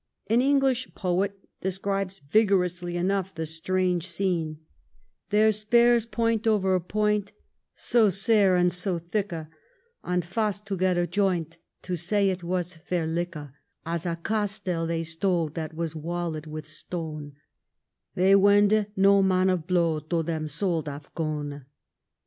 [0.31, 4.57] An English poet describes vigorously enough the strange scene:—"
[5.29, 7.33] There speres poynt over poynt,
[7.75, 9.45] so sare and so thikke.
[10.03, 13.51] And fast togidere joynt, to se it was verlike,
[13.85, 17.33] As a castelle thei stode that were walled with stone,
[18.15, 21.65] Thei wende no man of blode though tham suld liaf gone."